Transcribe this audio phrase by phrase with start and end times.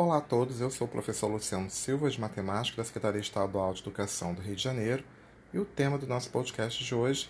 [0.00, 3.80] Olá a todos, eu sou o professor Luciano Silva, de Matemática da Secretaria Estadual de
[3.80, 5.02] Educação do Rio de Janeiro,
[5.52, 7.28] e o tema do nosso podcast de hoje,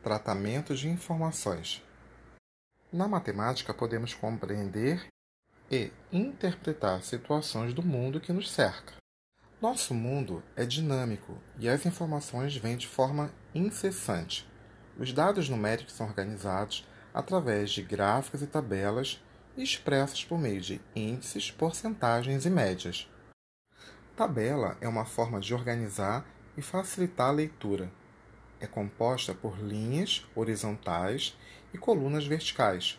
[0.00, 1.82] tratamento de informações.
[2.92, 5.08] Na matemática, podemos compreender
[5.68, 8.92] e interpretar situações do mundo que nos cerca.
[9.60, 14.48] Nosso mundo é dinâmico e as informações vêm de forma incessante.
[14.96, 19.20] Os dados numéricos são organizados através de gráficos e tabelas
[19.62, 23.08] expressos por meio de índices, porcentagens e médias.
[24.16, 26.26] Tabela é uma forma de organizar
[26.56, 27.90] e facilitar a leitura.
[28.60, 31.36] É composta por linhas horizontais
[31.72, 32.98] e colunas verticais,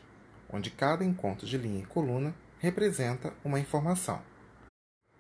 [0.49, 4.21] onde cada encontro de linha e coluna representa uma informação.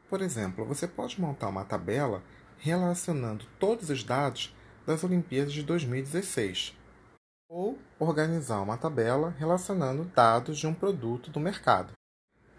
[0.09, 2.23] Por exemplo, você pode montar uma tabela
[2.57, 6.75] relacionando todos os dados das Olimpíadas de 2016
[7.47, 11.93] ou organizar uma tabela relacionando dados de um produto do mercado.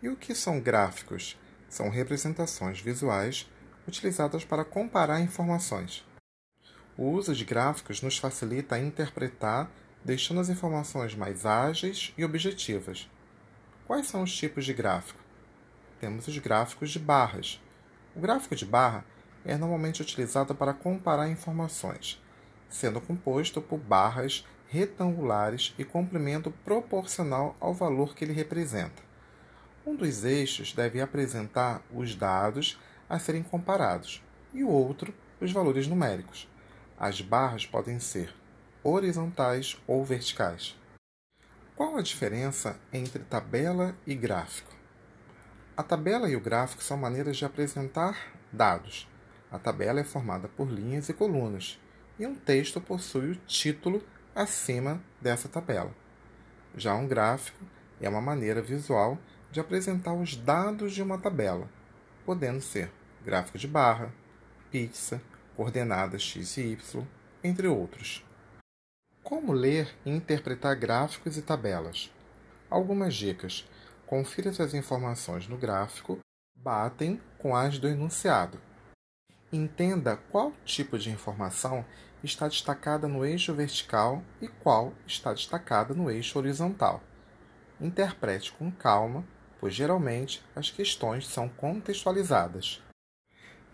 [0.01, 1.37] E o que são gráficos?
[1.69, 3.51] São representações visuais
[3.87, 6.05] utilizadas para comparar informações.
[6.97, 9.70] O uso de gráficos nos facilita interpretar,
[10.05, 13.09] deixando as informações mais ágeis e objetivas.
[13.87, 15.21] Quais são os tipos de gráfico?
[16.00, 17.61] Temos os gráficos de barras.
[18.15, 19.05] O gráfico de barra
[19.45, 22.23] é normalmente utilizado para comparar informações,
[22.69, 29.03] sendo composto por barras retangulares e comprimento proporcional ao valor que ele representa.
[29.86, 32.78] Um dos eixos deve apresentar os dados
[33.09, 34.22] a serem comparados
[34.53, 36.48] e o outro os valores numéricos.
[36.98, 38.34] As barras podem ser
[38.83, 40.77] horizontais ou verticais.
[41.75, 44.75] Qual a diferença entre tabela e gráfico?
[45.77, 49.06] A tabela e o gráfico são maneiras de apresentar dados.
[49.53, 51.78] A tabela é formada por linhas e colunas,
[52.19, 54.03] e um texto possui o título
[54.37, 55.91] acima dessa tabela.
[56.77, 57.65] Já um gráfico
[57.98, 59.19] é uma maneira visual
[59.51, 61.67] de apresentar os dados de uma tabela,
[62.27, 62.93] podendo ser
[63.25, 64.12] gráfico de barra,
[64.70, 65.23] pizza,
[65.56, 67.03] coordenadas x e y,
[67.43, 68.23] entre outros.
[69.22, 72.12] Como ler e interpretar gráficos e tabelas?
[72.69, 73.66] Algumas dicas.
[74.06, 76.19] Confira se as informações no gráfico
[76.55, 78.66] batem com as do enunciado.
[79.53, 81.84] Entenda qual tipo de informação
[82.23, 87.03] está destacada no eixo vertical e qual está destacada no eixo horizontal.
[87.81, 89.25] Interprete com calma,
[89.61, 92.83] pois geralmente as questões são contextualizadas.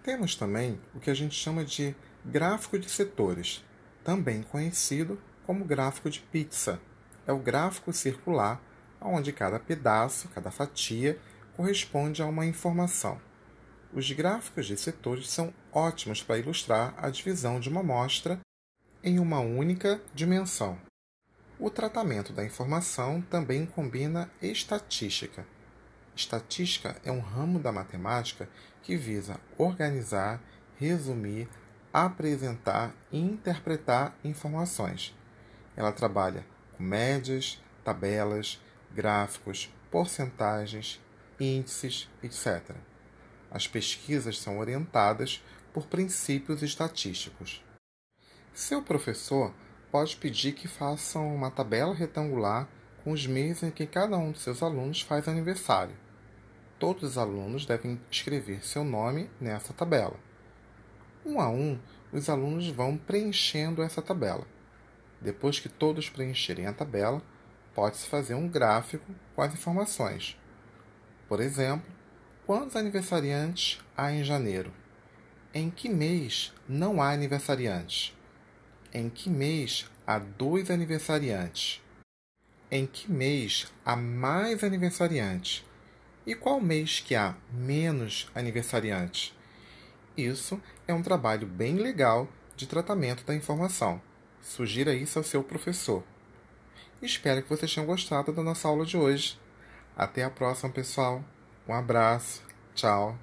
[0.02, 1.94] Temos também o que a gente chama de
[2.24, 3.64] gráfico de setores,
[4.04, 6.80] também conhecido como gráfico de pizza.
[7.26, 8.60] É o gráfico circular
[9.00, 11.18] onde cada pedaço, cada fatia,
[11.56, 13.20] corresponde a uma informação.
[13.94, 18.40] Os gráficos de setores são ótimos para ilustrar a divisão de uma amostra
[19.04, 20.80] em uma única dimensão.
[21.58, 25.46] O tratamento da informação também combina estatística.
[26.16, 28.48] Estatística é um ramo da matemática
[28.82, 30.40] que visa organizar,
[30.78, 31.46] resumir,
[31.92, 35.14] apresentar e interpretar informações.
[35.76, 36.46] Ela trabalha
[36.78, 38.58] com médias, tabelas,
[38.90, 40.98] gráficos, porcentagens,
[41.38, 42.74] índices, etc.
[43.52, 47.62] As pesquisas são orientadas por princípios estatísticos.
[48.54, 49.52] Seu professor
[49.90, 52.66] pode pedir que façam uma tabela retangular
[53.04, 55.94] com os meses em que cada um dos seus alunos faz aniversário.
[56.78, 60.18] Todos os alunos devem escrever seu nome nessa tabela.
[61.24, 61.78] Um a um,
[62.10, 64.46] os alunos vão preenchendo essa tabela.
[65.20, 67.22] Depois que todos preencherem a tabela,
[67.74, 70.38] pode-se fazer um gráfico com as informações.
[71.28, 71.90] Por exemplo,
[72.44, 74.72] Quantos aniversariantes há em janeiro?
[75.54, 78.18] Em que mês não há aniversariantes?
[78.92, 81.80] Em que mês há dois aniversariantes?
[82.68, 85.64] Em que mês há mais aniversariantes?
[86.26, 89.32] E qual mês que há menos aniversariantes?
[90.16, 94.02] Isso é um trabalho bem legal de tratamento da informação.
[94.40, 96.02] Sugira isso ao seu professor.
[97.00, 99.38] Espero que vocês tenham gostado da nossa aula de hoje.
[99.96, 101.24] Até a próxima, pessoal!
[101.72, 102.42] Um abraço.
[102.74, 103.16] Tchau.